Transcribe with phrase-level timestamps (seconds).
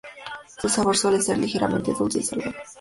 [0.57, 2.53] Su sabor suele ser ligeramente dulce y salado.